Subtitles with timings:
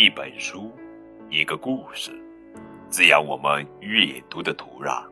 [0.00, 0.70] 一本书，
[1.28, 2.12] 一个故事，
[2.88, 5.02] 滋养我们阅读的土壤，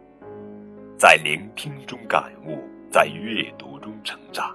[0.96, 4.54] 在聆听中感悟，在阅读中成长。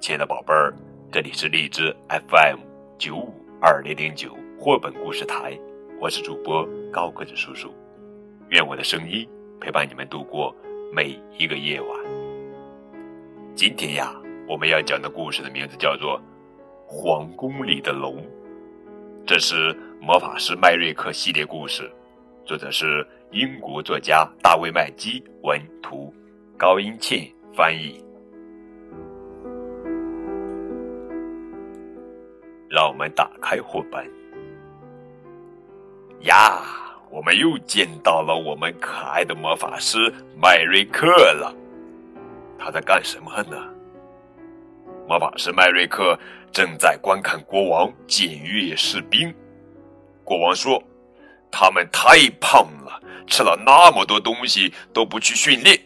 [0.00, 0.74] 亲爱的宝贝儿，
[1.12, 2.58] 这里是荔枝 FM
[2.98, 5.56] 九五二零零九绘本故事台，
[6.00, 7.72] 我是主播高个子叔叔。
[8.48, 9.28] 愿我的声音
[9.60, 10.52] 陪伴你们度过
[10.92, 11.88] 每一个夜晚。
[13.54, 14.12] 今天呀，
[14.48, 16.20] 我们要讲的故事的名字叫做
[16.84, 18.16] 《皇宫里的龙》。
[19.26, 21.90] 这是魔法师麦瑞克系列故事，
[22.44, 26.14] 作者是英国作家大卫麦基文图，
[26.56, 28.00] 高英倩翻译。
[32.70, 34.08] 让我们打开绘本。
[36.20, 36.62] 呀，
[37.10, 39.98] 我们又见到了我们可爱的魔法师
[40.40, 41.52] 麦瑞克了。
[42.56, 43.75] 他在干什么呢？
[45.08, 46.18] 魔法师麦瑞克。
[46.52, 49.34] 正在观看国王检阅士兵。
[50.24, 50.82] 国王说
[51.52, 55.78] ：“他们太胖了，吃了那么多东西都不去训练。”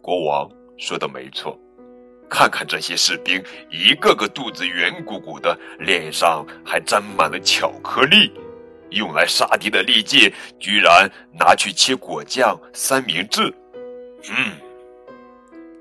[0.00, 1.58] 国王说的没错，
[2.28, 8.32] 看看这些士兵，一个个肚子圆鼓鼓的，脸上还沾满了巧克力，
[8.90, 13.52] 用来杀敌的利剑居然拿去切果酱、三明治。
[14.30, 14.52] 嗯，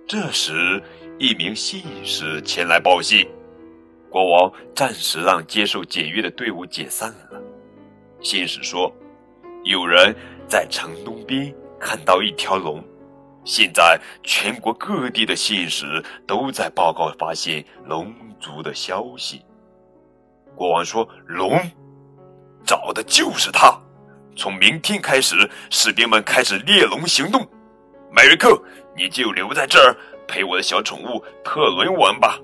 [0.08, 0.82] 这时
[1.20, 3.28] 一名信使前来报信。
[4.10, 7.42] 国王暂时让接受检阅的队伍解散了。
[8.22, 8.92] 信使说，
[9.66, 10.16] 有人
[10.48, 12.82] 在城东边看到一条龙。
[13.44, 19.42] 现在全国各地的信使都在报告发现龙族的消息。
[20.56, 21.60] 国王说：“龙，
[22.66, 23.78] 找的就是他。
[24.38, 25.36] 从明天开始，
[25.70, 27.46] 士兵们开始猎龙行动。
[28.12, 28.62] 迈瑞克，
[28.96, 29.96] 你就留在这儿
[30.30, 32.40] 陪我的小宠物特伦玩吧。”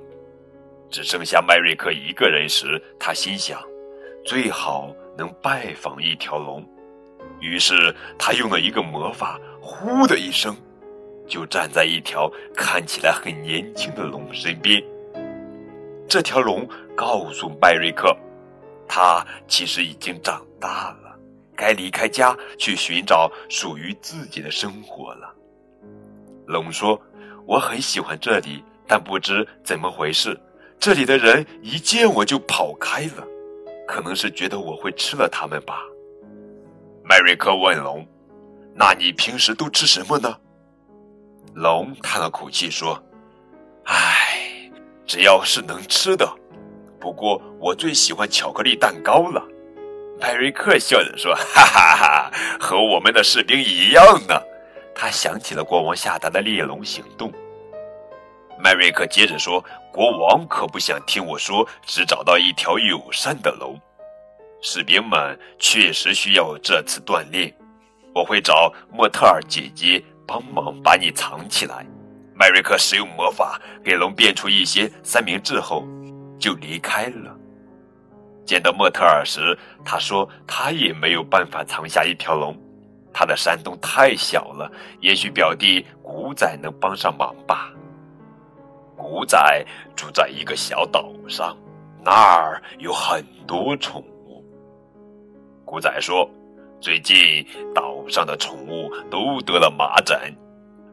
[0.92, 3.62] 只剩下麦瑞克一个人时，他心想，
[4.26, 6.64] 最好能拜访一条龙。
[7.40, 10.56] 于是他用了一个魔法，呼的一声，
[11.28, 14.82] 就站在一条看起来很年轻的龙身边。
[16.08, 18.16] 这条龙告诉麦瑞克，
[18.88, 21.20] 他其实已经长大了，
[21.56, 25.34] 该离开家去寻找属于自己的生活了。
[26.46, 27.02] 龙说
[27.46, 30.40] ：“我很喜欢这里，但不知怎么回事。”
[30.78, 33.26] 这里的人一见我就跑开了，
[33.88, 35.80] 可能是觉得我会吃了他们吧。
[37.04, 38.06] 麦瑞克问龙
[38.76, 40.36] ：“那你平时都吃什么呢？”
[41.56, 43.02] 龙叹了口气说
[43.86, 44.70] ：“唉，
[45.06, 46.30] 只要是能吃的。
[47.00, 49.42] 不过我最喜欢巧克力蛋糕了。”
[50.20, 54.36] 麦瑞克笑着说：“哈哈哈，和我们的士兵一样呢。”
[54.96, 57.32] 他想起了国王下达的猎龙行动。
[58.58, 63.78] 麦瑞克接着说：“国王可不想听我说，只找到一条友善的龙。
[64.62, 67.54] 士兵们确实需要这次锻炼。
[68.14, 71.86] 我会找莫特尔姐姐帮忙把你藏起来。”
[72.34, 75.86] 麦瑞克使用魔法给龙变出一些三明治后，
[76.40, 77.36] 就离开了。
[78.46, 82.56] 见到莫特尔时，他说：“他也没有办法藏下一条龙，
[83.18, 84.70] 他的山洞太小了。
[85.00, 87.72] 也许表弟古仔能帮上忙吧。”
[88.98, 89.66] 古仔
[89.96, 91.56] 住在一个小岛上，
[92.04, 94.44] 那儿有很多宠物。
[95.64, 96.30] 古仔说
[96.82, 100.18] ：“最近岛上的宠物都得了麻疹，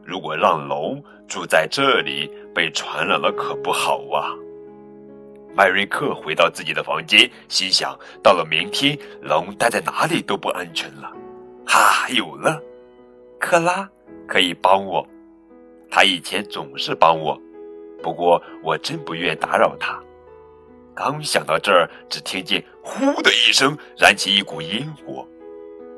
[0.03, 4.31] 如果让龙住在这里，被传染了可不好啊。”
[5.55, 11.11] 麦瑞克回到自己的房间，心想：到了明天，龙待在哪里都不安全了。
[11.65, 12.61] 哈，有了，
[13.39, 13.89] 克拉
[14.27, 15.05] 可以帮我，
[15.89, 17.39] 他以前总是帮我。
[18.01, 19.97] 不过我真不愿打扰他。
[20.93, 25.27] 刚想到这儿，只听见“呼”的一声，燃起一股烟火。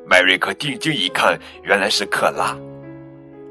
[0.05, 2.55] 麦瑞克定睛一看，原来是克拉。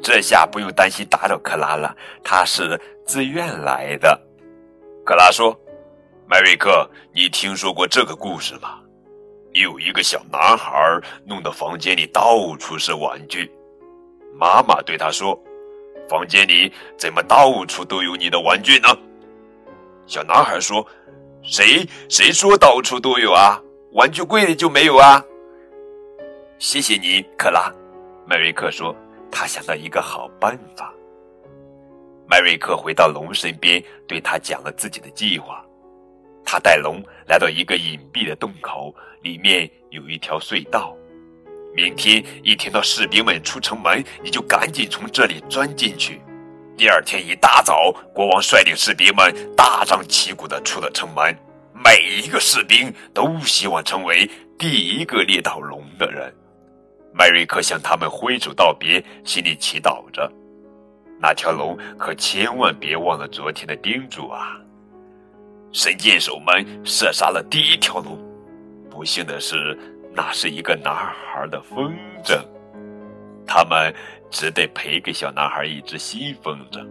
[0.01, 4.19] 这下不用担心打扰克拉了，他是自愿来的。
[5.05, 5.59] 克拉说
[6.27, 8.81] ：“麦瑞克，你听说过这个故事吗？
[9.55, 13.51] 有一个小男孩弄得房间里到处是玩具，
[14.39, 15.37] 妈妈对他说。”
[16.07, 18.89] 房间里怎么到处都有你的玩具呢？
[20.07, 20.87] 小男孩说
[21.43, 23.59] ：“谁谁说到处都有啊？
[23.93, 25.25] 玩具柜里就没有啊？”
[26.61, 27.73] 谢谢你，克拉。
[28.27, 28.95] 麦瑞克说
[29.33, 30.93] ：“他想到一个好办法。”
[32.29, 35.64] 麦瑞克回到龙身边，对他讲了自己的计划。
[36.45, 40.97] 他带龙来到一个隐蔽的洞口，里面有一条隧道。
[41.75, 46.21] 明天一听到士兵们出城门，你就赶紧从这里钻进去。
[46.77, 51.37] 第二天一大早，国王率领士兵们大张旗鼓地出了城门。
[51.85, 56.33] 每一个士兵都希望成为第一个猎到龙的人。
[57.13, 60.31] 麦瑞克向他们挥手道别，心里祈祷着
[61.21, 64.57] ：“那条龙可千万别忘了昨天的叮嘱啊！”
[65.75, 68.17] 神箭手们射杀了第一条龙，
[68.89, 69.77] 不幸的是，
[70.15, 71.93] 那是一个男孩的风
[72.25, 72.41] 筝，
[73.45, 73.93] 他们
[74.31, 76.87] 只得赔给小男孩一只新风筝。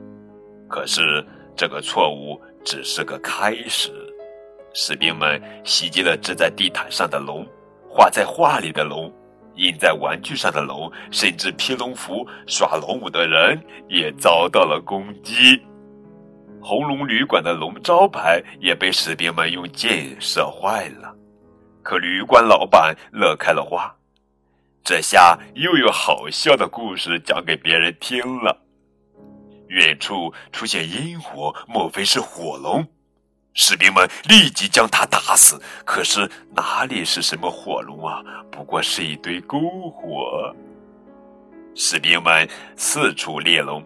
[0.67, 1.25] 可是，
[1.55, 3.89] 这个错误只是个开始。
[4.73, 7.47] 士兵们袭击了支在地毯上的龙，
[7.89, 9.09] 画在画里的龙。
[9.55, 13.57] 印在玩具上的龙，甚至披龙服、耍龙舞的人
[13.87, 15.61] 也遭到了攻击。
[16.63, 21.13] 红龙旅馆的龙招牌也被士兵们用箭射坏了。
[21.83, 23.93] 可旅馆老板乐开了花，
[24.81, 28.57] 这下又有好笑的故事讲给别人听了。
[29.67, 32.87] 远处出现烟火，莫非是火龙？
[33.53, 38.23] 士兵们立即将他打死，可是哪里是什么火龙啊？
[38.49, 40.55] 不过是一堆篝火。
[41.75, 43.83] 士兵们四处猎龙，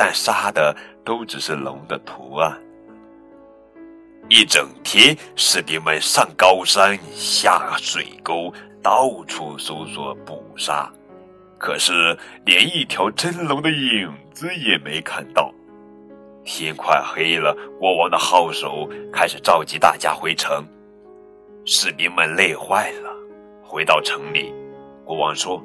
[0.00, 0.74] 但杀的
[1.04, 2.58] 都只是龙的图案。
[4.30, 8.50] 一整天，士兵们上高山下水沟，
[8.82, 10.90] 到处搜索捕杀，
[11.58, 15.52] 可是连一条真龙的影子也没看到。
[16.46, 20.64] 天快黑了，国王的号手开始召集大家回城。
[21.66, 23.10] 士兵们累坏了，
[23.62, 24.50] 回到城里。
[25.04, 25.62] 国王说：“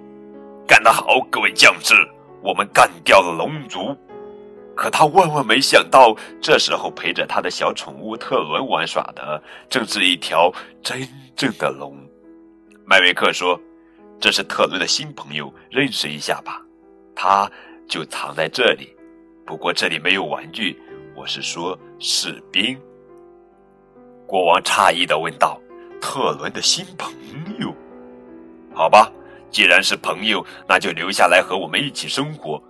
[0.68, 1.94] 干得好，各位将士，
[2.42, 3.96] 我们干掉了龙族。”
[4.76, 10.52] 可他万万没想到，这时候陪着他的小宠物特伦玩耍的，正是一条
[10.84, 11.98] 真正的龙。
[12.86, 13.60] 麦维克说
[14.20, 16.62] ：“这是特伦的新朋友，认识一下吧。”
[17.16, 17.50] 他
[17.88, 18.94] 就藏在这里。
[19.46, 20.78] 不过这里没有玩具，
[21.16, 22.78] 我是说士兵。
[24.28, 25.58] 国王诧异的问道
[26.02, 27.14] ：“特伦的新朋
[27.60, 27.74] 友？
[28.74, 29.10] 好吧，
[29.50, 32.62] 既然是朋友，那就留下来和我们一起生活。”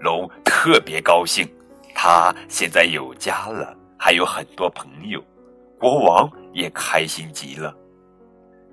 [0.00, 1.46] 龙特别高兴，
[1.94, 5.22] 他现在有家了，还有很多朋友。
[5.78, 7.74] 国王也开心极了。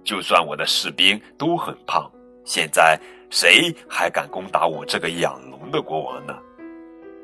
[0.03, 2.09] 就算我的士兵都很胖，
[2.45, 6.33] 现在谁还敢攻打我这个养龙的国王呢？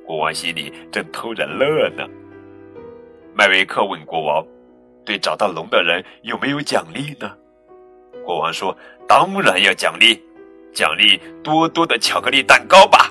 [0.05, 2.05] 国王心里正偷着乐呢。
[3.33, 4.45] 麦维克问国王
[5.05, 7.31] ：“对找到龙的人有没有奖励呢？”
[8.25, 8.77] 国王说
[9.07, 10.21] ：“当然要奖励，
[10.73, 13.09] 奖励多多的巧克力蛋糕吧！”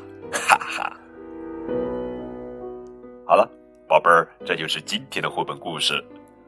[3.32, 3.49] 好了，
[3.88, 5.94] 宝贝儿，这就是今天的绘本故事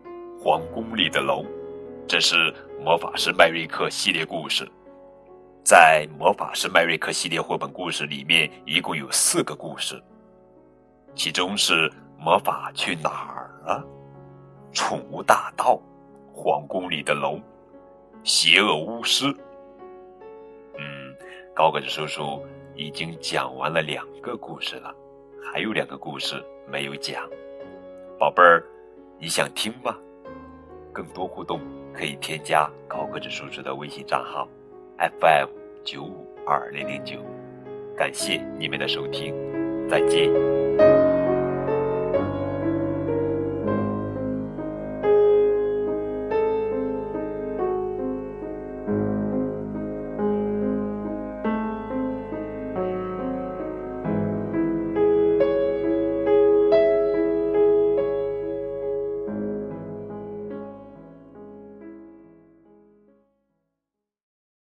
[0.39, 1.43] 《皇宫里的龙》。
[2.07, 4.71] 这是魔法师麦瑞克系列故事。
[5.65, 9.99] 在魔法师麦瑞克系列绘本故事里面，一共有四个故事。
[11.15, 13.83] 其中是魔法去哪儿了？
[14.71, 15.81] 宠物大盗，
[16.35, 17.43] 皇宫里的龙，
[18.25, 19.25] 邪恶巫师。
[20.77, 21.17] 嗯，
[21.55, 22.45] 高个子叔叔
[22.77, 24.95] 已经讲完了两个故事了，
[25.51, 27.29] 还有两个故事没有讲。
[28.19, 28.65] 宝贝儿，
[29.19, 29.97] 你想听吗？
[30.93, 31.61] 更多互动
[31.93, 34.49] 可以添加高个子叔叔的微信账号
[34.99, 35.49] ：FM
[35.83, 37.19] 九五二零零九。
[37.97, 39.35] 感谢你们的收听，
[39.89, 40.64] 再见。